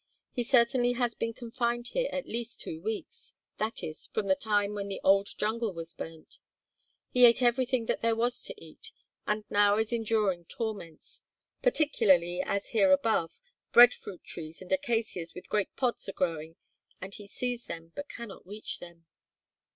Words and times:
He 0.31 0.41
certainly 0.41 0.93
has 0.93 1.13
been 1.13 1.31
confined 1.31 1.89
here 1.89 2.09
at 2.11 2.25
least 2.25 2.59
two 2.59 2.81
weeks, 2.81 3.35
that 3.59 3.83
is, 3.83 4.07
from 4.07 4.25
the 4.25 4.33
time 4.35 4.73
when 4.73 4.87
the 4.87 4.99
old 5.03 5.29
jungle 5.37 5.71
was 5.73 5.93
burnt. 5.93 6.39
He 7.11 7.23
ate 7.23 7.43
everything 7.43 7.85
that 7.85 8.01
there 8.01 8.15
was 8.15 8.41
to 8.45 8.55
eat 8.57 8.93
and 9.27 9.43
now 9.51 9.77
is 9.77 9.93
enduring 9.93 10.45
torments; 10.45 11.21
particularly 11.61 12.41
as, 12.41 12.69
here 12.69 12.91
above, 12.91 13.41
bread 13.73 13.93
fruit 13.93 14.23
trees 14.23 14.59
and 14.59 14.71
acacias 14.73 15.35
with 15.35 15.49
great 15.49 15.75
pods 15.75 16.09
are 16.09 16.13
growing, 16.13 16.55
and 16.99 17.13
he 17.13 17.27
sees 17.27 17.65
them 17.65 17.91
but 17.93 18.09
cannot 18.09 18.43
reach 18.47 18.79
them." 18.79 19.05